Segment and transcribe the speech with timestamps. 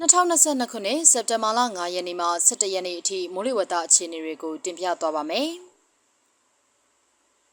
[0.00, 5.50] 2022ခုနှစ်စက်တင်ဘာလ9ရက်နေ့မှ17ရက်နေ့အထိမိုးလေဝသအခြေအနေတွေကိုတင်ပြသွားပါမယ်။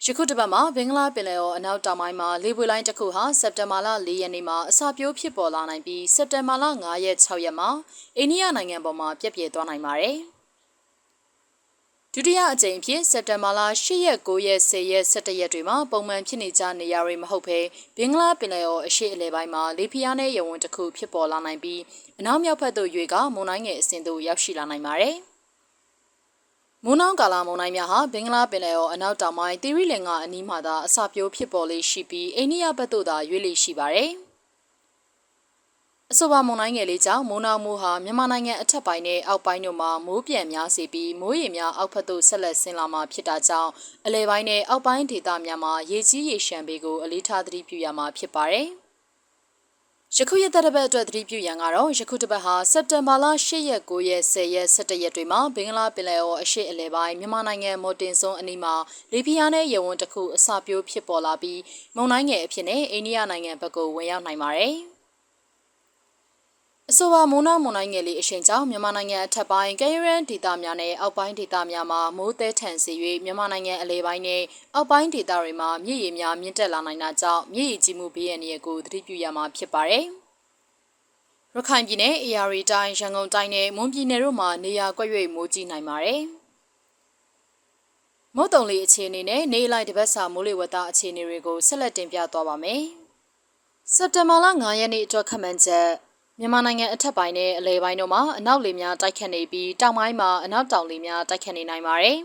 [0.06, 7.70] ယခုတစ်ပတ်မှာဘင်္ဂလားပင်လယ်အော်အနောက်တောင်ပိုင်းမှာလေပွေလိုင်းတစ်ခုဟာစက်တင်ဘာလ4ရက်နေ့မှာအစာပြိုးဖြစ်ပေါ်လာနိုင်ပြီးစက်တင်ဘာလ9ရက်6ရက်မှာ
[8.18, 10.18] အိန္ဒိယနိုင်ငံပေါ်မှာပြက်ပြဲသွားနိုင်ပါတယ်။
[12.16, 17.60] ဒုတိယအကြိမ်ဖြစ်စက်တင်ဘာလ10ရက်9ရက်10ရက်17ရက်တွေမှာပုံမှန်ဖြစ်နေကြနေရာတွေမဟုတ်ဘဲ
[17.98, 21.82] ဘင်္ဂလားပင်လယ်အော်အရှေ့အလယ်ပိုင်းမှာလေပြင်းအားနဲ့ရဝန်းတစ်ခုဖြစ်ပေါ်လာနိုင်ပြီး
[22.20, 25.16] အနောက်မြောက်ဘက်သို့ရွေကမုန်တိုင်းငယ်အဆင့်သို့ရောက်ရှိလာနိုင်ပါတယ်။
[26.84, 34.12] မွန်းနောင်ကာလာမုန်တိုင်းများဟာဘင်္ဂလားပင်လယ်အော်အနောက်တောင်ပိုင်းသီရိလင်္ကာအနီးမှာသာအစပြိုးဖြစ်ပေါ်လေးရှိပြီးအိန္ဒိယဘက်သို့သာရွေ့လေရှိပါတယ်။
[36.16, 43.72] အဆိုပါမုန်တိုင်းငယ်လေးကြောင့်မိုးနောက်မိုးဟာမြန်မာနိုင်ငံအထက်ပိုင်းနဲ့အောက်ပိုင်းတို့မှာမိုးပြန်များစေပြီးမိုးရေများအောက်ဖက်သို့ဆက်လက်ဆင်းလာမှာဖြစ်တာကြောင့်
[44.06, 48.68] အလဲပိုင်းနဲ့အောက်ပိုင်းဒေသများမှာရေကြီးရေရှမ်းပေကိုအလေးထားသတိပြုရမှာဖြစ်ပါတယ်။
[50.18, 58.76] ယခုရက်သက်တစ်ပတ်အတွက်သတိပြုရန်ကတော့ယခုတစ်ပတ်ဟာစက်တင်ဘာလ10ရက်9ရက်10ရက်17ရက်တွေမှာဘင်္ဂလားပင်လယ်အော်အရှေ့အလယ်ပိုင်းမြန်မာနိုင်ငံမော်တင်စွန်းအနီးမှာ
[59.12, 61.62] လေပြင်းအားနဲ့ရေဝန်းတစ်ခုအစပြိုးဖြစ်ပေါ်လာပြီး
[61.96, 64.76] မုန်တိုင်းငယ်အဖြစ်နဲ့အိန္ဒိယနိုင်ငံဘက်ကိုဝင်ရောက်နိုင်ပါတယ်။
[66.92, 72.94] အဆိုပါမိုးနောက်မုန်တိုင်းငယ်လေးအရှိန်ကြောင့်မြန်မာနိုင်ငံအထက်ပိုင်းကဲရန်ဒေသများနဲ့အောက်ပိုင်းဒေသများမှာမိုးသည်ထန်စေ၍
[73.26, 74.42] မြန်မာနိုင်ငံအလဲပိုင်းနဲ့
[74.76, 80.06] အောက်ပိုင်းဒေသတွေမှာမြစ်ရေများမြင့်တက်လာနိုင်တာကြောင့်မြစ်ရေကြီးမှုဘေးရန်တွေကိုသတိပြုရမှာဖြစ်ပါတယ်။
[81.56, 86.22] ရခိုင်ပြည်နယ်အေရီတိုင်းရန်ကုန်တိုင်းနဲ့မွန်ပြည်နယ်တို့မှာနေရာကွက်၍မိုးကြီးနိုင်ပါတယ်။
[88.36, 92.82] မုတ်တုံလေးအခြေအနေနဲ့နေလိုက်တပတ်စာမိုးလေဝသအခြေအနေတွေကိုဆက်လက်တင်ပြသွားပါမယ်။
[93.94, 95.90] စက်တင်ဘာလ9ရက်နေ့အတွက်ခန့်မှန်းချက်
[96.40, 102.18] မြန်မာနိုင်ငံအထက်ပိုင်းနဲ့အလဲပိုင်းတို့မှာအနောက်လေများတိုက်ခတ်နေပြီးတောင်ပိုင်းမှာအနောက်တောင်လေများတိုက်ခတ်နေနိုင်ပါတယ်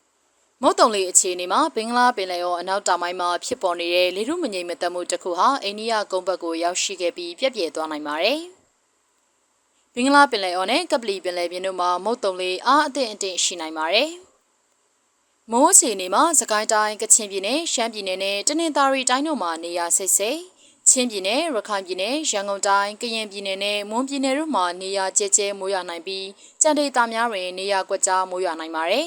[0.62, 8.40] ။မုတ်တုံလေအခြေအနေမှာဘင်္ဂလားပင်လယ်အော်အနောက်တောင်ပိုင်းမှာဖြစ်ပေါ်နေတဲ့လေထုမငြိမ်မသက်မှုတစ်ခုဟာအိန္ဒိယကုန်းဘက်ကိုရောက်ရှိခဲ့ပြီးပြက်ပြဲသွားနိုင်ပါတယ်။
[9.94, 14.10] ဘင်္ဂလားပင်လယ်အော်နဲ့ကပလီပင်လယ်ပြင်တို့မှာမုတ်တုံလေအားအသင့်အင့်ရှိနိုင်ပါတယ်။
[15.50, 20.40] မိုးအခြေအနေမှာစကိုင်းတိုင်းကချင်ပြည်နယ်ရှမ်းပြည်နယ်နဲ့တနင်္သာရီတိုင်းတို့မှာနေရာစိတ်စိတ်
[20.92, 26.26] ချင်းပြည်နယ်ရခိုင်ပြည်နယ်ရန်ကုန်တိုင်းကရင်ပြည်နယ်နဲ့မွန်ပြည်နယ်တို့မှာနေရာကျဲကျဲမိုးရွာနိုင်ပြီး
[26.62, 29.06] ကြံဒေသများတွင်နေရာကွက်ကြားမိုးရွာနိုင်ပါတယ်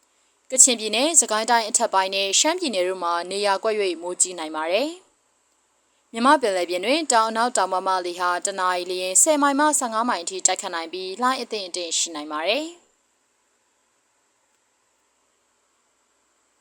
[0.50, 4.88] ။ကချင်ပြည်နယ်စကိုင်းတိုင်းအထက်ပိုင်းနဲ့ရှမ်းပြည်နယ်တို့မှာနေရာကွက်၍မိုးကြီးနိုင်ပါတယ်။
[6.12, 12.64] မြမပင်လယ်ပြင်တွင်တောင်အနောက်တောင်ပမာလီဟာတနအီလျင်10မိုင်မှ15မိုင်အထိတိုက်ခတ်နိုင်ပြီးလှိုင်းအသင့်အင့်ရှိနိုင်ပါတယ်။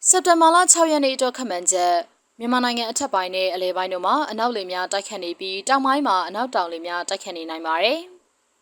[0.09, 2.12] စက်တင်ဘာလ6ရက်နေ့အတွက်ခန့်မှန်းချက်
[2.43, 7.99] မြန်မာနိုင်ငံအထက်ပိုင်းနဲ့အလဲပိုင်းတို့မှာအနောက်လေများတိုက်ခတ်နေပြီးတောင်ပိုင်းမှာအနောက်တောင်လေများတိုက်ခတ်နေနိုင်ပါတယ်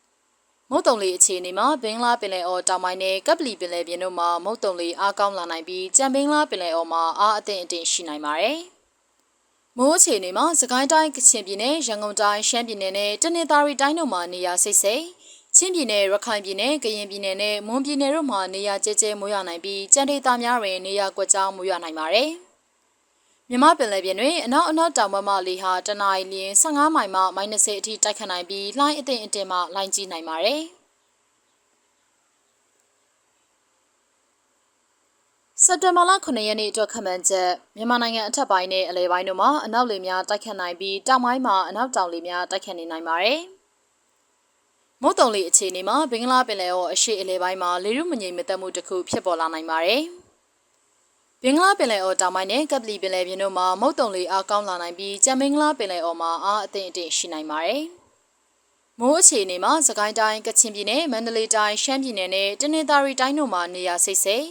[0.70, 8.60] ။မုတ်တုံလေအခြေအနေမှာဘင်္ဂလားပင်လယ်အော်တောင်ပိုင်းနဲ့ကပလီပင်လယ်ပြင်တို့မှာမုတ်တုံလေအားကောင်းလာနိုင်ပြီးကြံဘင်္ဂလားပင်လယ်အော်မှာအားအသင့်အင့်ရှိနိုင်ပါတယ်။
[9.78, 15.04] မိုးအခြေအနေမှာစကိုင်းတိုင်းကချင်ပြည်နယ်ရန်ကုန်တိုင်းရှမ်းပြည်နယ်နဲ့တနင်္သာရီတိုင်းတို့မှာနေရာစိတ်စိတ်
[15.56, 22.32] ချင်းပြည်နယ်ရခိုင်ပြည်နယ်ကရင်ပြည်နယ်နဲ့မွန်ပြည်နယ်တို့မှာနေရာကျကျမိုးရွာနိုင်ပြီးကြံဒေသများတွင်နေရာကွက်ကြားမိုးရွာနိုင်ပါတယ်။
[23.54, 30.62] မြမပင်လယ်ပြင်တွင်အနောက်အနောက်တောင်ဘက်မှလေဟာတနအီလျင်15မိုင်မှ -30 အထိတိုက်ခတ်နိုင်ပြီးလှိုင်းအသင့်အတင်မှလှိုင်းကြီးနိုင်ပါတယ်။
[35.64, 43.40] စက်တင်ဘာလ9ရက်နေ့အတွက်ခန့်မှန်းချက်မြန်မာနိုင်ငံအထက်ပိုင်းနဲ့အလယ်ပိုင်းတို့မှာအနောက်လေများတိုက်ခတ်နိုင်ပြီးတောင်ပိုင်းမှာအနောက်တောင်လေများတိုက်ခတ်နေနိုင်ပါတယ်။
[45.02, 50.04] မုတ်တုံလေအခြေအနေမှာဘင်္ဂလားပင်လယ်အော်အရှေ့အလယ်ပိုင်းမှာလေရုမငြိမ်မသက်မှုတစ်ခုဖြစ်ပေါ်လာနိုင်ပါတယ်။
[51.46, 57.84] ဘင်္ဂလားပင်လယ်အော်တောင်ပိုင်းနဲ့ကပလီပင်လယ်ပြင်တို့မှာမုတ်တုံလေအားကောင်းလာနိုင်ပြီးကြံမင်္ဂလားပင်လယ်အော်မှာအားအသင့်အင့်ရှိနိုင်ပါတယ်။
[59.00, 64.46] မိုးအခြေအနေမှာစကိုင်းတိုင်းကချင်ပြည်နယ်မန္တလေးတိုင်းရှမ်းပြည်နယ်နဲ့တနင်္သာရီတိုင်းတို့မှာနေရာစိတ်စိတ်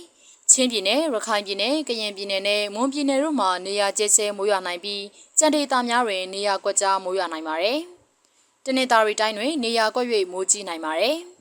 [0.50, 5.02] ချင်းပြည်နယ်ရခိုင်ပြည်နယ်ကရင်ပြည်နယ်နဲ့မွန်ပြည်နယ်တို့မှာနေရာကျဲကျဲမိုးရွာနိုင်ပြီး
[5.38, 7.78] ကြံဒေသများတွင်နေရာကွက်ကြားမိုးရွာနိုင်ပါတယ်။
[8.64, 11.18] တနင်္သာရီတိုင်းတွင်နေရာကွက်၍မိုးကြီးနိုင်ပါတယ်။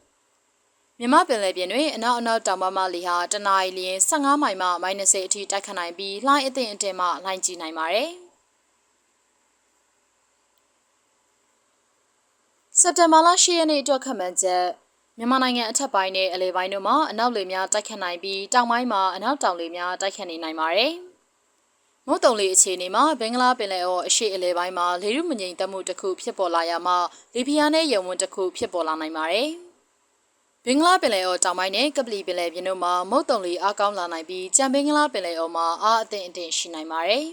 [1.02, 8.10] မြမပင်လယ်ပြင်တွင်အနောက်အနောက်တောင်ပမလီဟာတနအီလျင်15မိုင်မှ -30 အထိတိုက်ခတ်နိုင်ပြီးလှိုင်းအသင့်အတင်မှလှိုင်းကြီးနိုင်ပါတယ်။
[12.80, 14.66] စက်တင်ဘာလ10ရက်နေ့အတွက်ခန့်မှန်းချက်
[15.18, 20.94] မြန်မာနိုင်ငံအထက်ပိုင်းနဲ့အလဲပိုင်းတို့မှာအနောက်လေများတိုက်ခတ်နိုင်ပြီးတောင်ပိုင်းမှာအနောက်တောင်လေများတိုက်ခတ်နေနိုင်ပါတယ်။
[22.08, 26.94] မုတ်တုံလေအခြေအနေမှာဘင်္ဂလားပင်လယ်အော်အရှေ့အလဲပိုင်းမှာလေရုမငိမ်တက်မှုတစ်ခုဖြစ်ပေါ်လာရမှ
[27.34, 29.69] လီဘီယာနဲ့ယမန်တစ်ခုဖြစ်ပေါ်လာနိုင်ပါတယ်။ဘ
[30.74, 37.26] င်္ဂလားပင်လယ်အော်တောင်ပိုင်းနဲ့ကပလီပင်လယ်ပြင်တို့မှာမုတ်တုံလီအားကောင်းလာနိုင်ပြီးကြံဘင်္ဂလားပင်လယ်အော်မှာအားအသင့်အင့်ရှိနိုင်ပါတယ်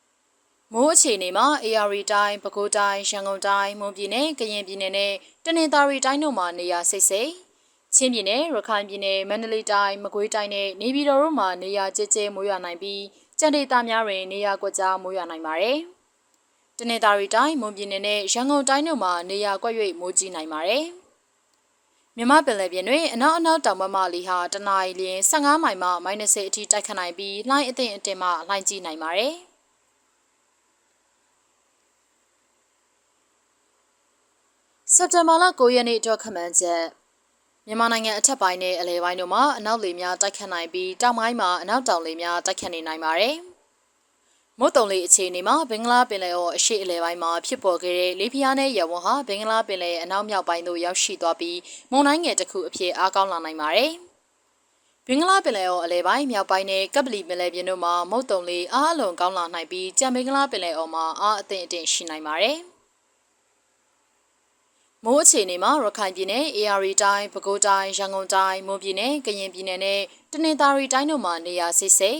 [0.72, 5.12] ။မိုးအခြေအနေမှာ AR တိုင်းပဲခူးတိုင်းရန်ကုန်တိုင်းမွန်ပြည်နယ်ကရင်ပြည်နယ်နဲ့
[5.44, 7.30] တနင်္သာရီတိုင်းတို့မှာနေရာစိတ်စိတ်
[7.94, 13.02] ချင်းပြည်နယ်ရခိုင်ပြည်နယ်မန္တလေးတိုင်းမကွေးတိုင်းနဲ့နေပြည်တော်တို့မှာနေရာကျကျမိုးရွာနိုင်ပြီး
[13.38, 15.78] ကြံဒေသများတွင်နေရာကွက်ကြားမိုးရွာနိုင်ပါတယ်။
[16.78, 20.86] တနင်္သာရီတိုင်းမွန်ပြည်နယ်နဲ့ရန်ကုန်တိုင်းတို့မှာနေရာကွက်၍မိုးကြီးနိုင်ပါတယ်။
[22.18, 29.34] မြမပင်လယ်ပြင်တွင်အနောက်အနောက်တောင်ဘက်မှလေဟာတနအီလရင်15မိုင်မှ -30 အထိတိုက်ခတ်နိုင်ပြီးလှိုင်းအသင့်အတင်မှလှိုင်းကြီးနိုင်ပါတယ်။
[34.94, 36.82] စက်တင်ဘာလ9ရက်နေ့အတွက်ခန့်မှန်းချက်
[37.66, 43.36] မြန်မာနိုင်ငံအထက်ပိုင်းနဲ့အလယ်ပိုင်းတို့မှာအနောက်လေများတိုက်ခတ်နိုင်ပြီးတောင်ပိုင်းမှာအနောက်တောင်လေများတိုက်ခတ်နေနိုင်ပါတယ်။
[44.60, 51.58] မုတ်တုံလေးအခြေအနေမှာဘင်္ဂလားပင်လယ်အော်အရှေ့အလယ်ပိုင်းမှာဖြစ်ပေါ်ခဲ့တဲ့လေပြင်းအားနဲ့ရဝန်းဟာဘင်္ဂလားပင်လယ်အနောက်မြောက်ပိုင်းသို့ရောက်ရှိသွားပြီး
[51.90, 53.92] မုန်တိုင်းငယ်တစ်ခုအဖြစ်အားကောင်းလာနိုင်ပါတယ်။
[55.06, 62.58] ဘင်္ဂလားပင်လယ်အော်အလယ်ပိုင်းမြောက်ပိုင်းနဲ့ကပလီပင်လယ်ပြင်တို့မှာမုတ်တုံလေးအားအလွန်ကောင်းလာနိုင်ပြီးကြံဘင်္ဂလားပင်လယ်အော်မှာအားအသင့်အင့်ရှိနိုင်ပါတယ်။
[65.04, 70.00] မိုးအခြေအနေမှာရခိုင်ပြည်နယ် AR တိုင်းပဲခူးတိုင်းရန်ကုန်တိုင်းမွန်ပြည်နယ်ကရင်ပြည်နယ်နဲ့
[70.32, 72.12] တနင်္သာရီတိုင်းတို့မှာနေရာစိစိ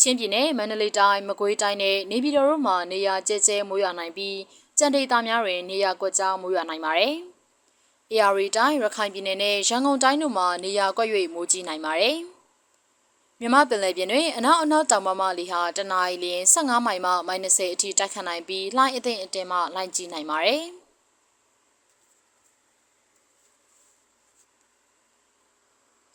[0.00, 4.38] ချင်းပြည်နယ်မန္တလေးတိုင်းမကွေးတိုင်းနဲ့နေပြည်တော်တို့မှာနေရာကျဲကျဲမိုးရွာနိုင်ပြီး
[4.78, 7.14] ကြံဒေသများတွင်နေရာကွက်ကြားမိုးရွာနိုင်ပါတယ်။
[8.12, 12.16] AR တိုင်းရခိုင်ပြည်နယ်နဲ့ရန်ကုန်တိုင်းတို့မှာနေရာကွက်၍မိုးကြီးနိုင်ပါတယ်။
[13.40, 20.62] မြမပင်လယ်ပြင်တွင်အနောက်အနောက်တောင်ပမလီဟာတနအီလရင်15မိုင်မှ -30 အထိတိုက်ခတ်နိုင်ပြီးလှိုင်းအသင့်အတင်မှလှိုင်းကြီးနိုင်ပါတယ်။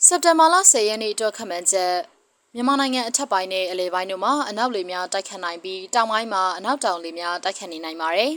[0.06, 1.94] စက်တင်ဘာလ10ရက်နေ့အတွက်ခန့်မှန်းချက်
[2.56, 8.34] မြန်မာနိုင်ငံအထက်ပိုင်းနဲ့အလယ်ပိုင်းတို့မှာအနောက်လေများတိုက်ခတ်နိုင်ပြီးတောင်ပိုင်းမှာအနောက်တောင်လေများတိုက်ခတ်နေနိုင်ပါတယ်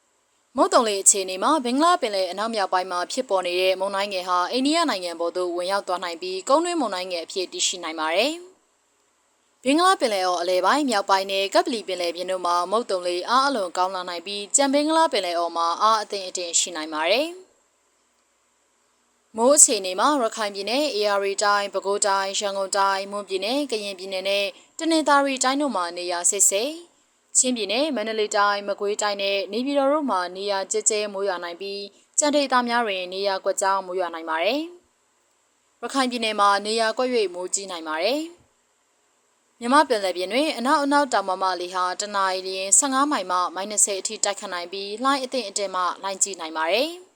[0.56, 8.32] ။မုတ်တုံလေအခြေအနေမှာဘင်္ဂလားပင်လယ်အနောက်မြောက်ပိုင်းမှာဖြစ်ပေါ်နေတဲ့မုန်တိုင်းငယ်ဟာအိန္ဒိယနိုင်ငံပေါ်သို့ဝင်ရောက်သွားနိုင်ပြီးကုန်းတွင်းမုန်တိုင်းငယ်အဖြစ်တည်ရှိနိုင်ပါတယ်။
[9.64, 17.28] ဘင်္ဂလားပင်လယ်အော်အလယ်ပိုင်းမြောက်ပိုင်းနဲ့ကပလီပင်လယ်ပြင်တို့မှာမုတ်တုံလေအားအလွန်ကောင်းလာနိုင်ပြီးကြံဘင်္ဂလားပင်လယ်အော်မှာအားအသင့်အတင်ရှိနိုင်ပါတယ်။
[19.38, 24.46] မိုးအခြေအနေမှာရခိုင်ပြည်နယ် AR တိုင်းပဲခူးတိုင်းရန်ကုန်တိုင်းမွန်ပြည်နယ်ကရင်ပြည်နယ်နဲ့
[24.78, 26.62] တနင်္သာရီတိုင်းတို့မှာနေရာဆစ်စိ
[27.36, 31.82] ချင်းပြည်နယ်မန္တလေးတိုင်းမကွေးတိုင်းနဲ့နေပြည်တော်တို့မှာနေရာကျကျမိုးရွာနိုင်ပြီး
[32.18, 34.60] ကြံဒေသများတွင်နေရာကွက်ကြားမိုးရွာနိုင်ပါတယ်။
[35.82, 38.20] ရခိုင်ပြည်နယ်မှာနေရာကွက်၍မိုးကြီးနိုင်ပါတယ်။
[39.60, 46.90] မြမပင်လယ်ပြင်တွင်အနောက်အနောက်တောင်မမလေဟာတနအီလရင်15မိုင်မှ -30 အထိတိုက်ခတ်နိုင်ပြီးလှိုင်းအသင့်အတင်မှလှိုင်းကြီးနိုင်ပါတယ်။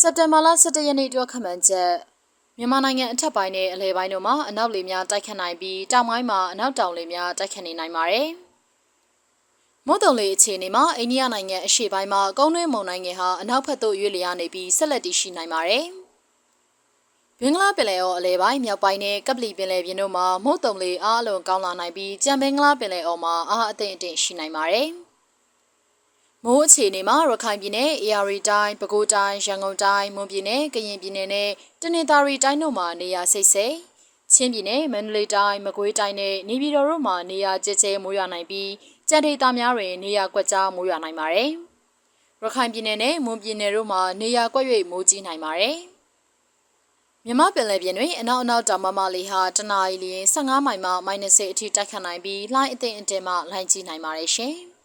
[0.00, 1.92] စက်တင်ဘာလ17ရက်နေ့အတွက်ခန့်မှန်းချက်
[2.58, 8.28] မြန်မာနိုင်ငံအထက်ပိုင်းနဲ့အလယ်ပိုင်းတို့မှာအနောက်လေများတိုက်ခတ်နိုင်ပြီးတောင်ပိုင်းမှာအနောက်တောင်လေများတိုက်ခတ်နေနိုင်ပါတယ်။
[9.86, 15.84] မုတ်တုံလေအခြေအနေမှာအိန္ဒိယနိုင်ငံအရှေ့ပိုင်းမှာကုန်းတွင်းမုန်တိုင်းငယ်ဟာအနောက်ဘက်သို့ရွေ့လျားနေပြီးဆက်လက်တည်ရှိနိုင်ပါတယ်။
[17.40, 24.90] ဘင်္ဂလားပင်လယ်အော်အလယ်ပိုင်းမြောက်ပိုင်းနဲ့ကပလီပင်လယ်ပြင်တို့မှာမုတ်တုံလေအားအလွန်ကောင်းလာနိုင်ပြီးကြံဘင်္ဂလားပင်လယ်အော်မှာအားအသင့်အင့်ရှိနိုင်ပါတယ်။
[26.48, 31.50] မိုးအခြေအနေမှာရခိုင်ပြည်နယ် AR တိုင်းပဲခူးတိုင်းရန်ကုန်တိုင်းမွန်ပြည်နယ်ကရင်ပြည်နယ်နဲ့
[31.80, 33.76] တနင်္သာရီတိုင်းတို့မှာနေရာစိတ်စိတ်
[34.32, 38.70] ချင်းပြည်နယ်မန္တလေးတိုင်းမကွေးတိုင်းနဲ့နေပြည်တော်တို့မှာနေရာကျကျမိုးရွာနိုင်ပြီး
[39.08, 41.50] ကြံဒေသများတွင်နေရာကွက်ကြားမိုးရွာနိုင်ပါတယ်။
[42.42, 45.76] ရခိုင်ပြည်နယ်နဲ့မွန်ပြည်နယ်တို့မှာနေရာကွက်၍မိုးကြီးနိုင်ပါတယ်။
[47.24, 54.56] မြမပင်လယ်ပြင်တွင်အနောက်အနောက်တောင်မမလေးဟာတနအီလရင်15မိုင်မှ -30 အထိတိုက်ခတ်နိုင်ပြီးလှိုင်းအသင့်အတင်မှလှိုင်းကြီးနိုင်ပါတယ်ရှင်။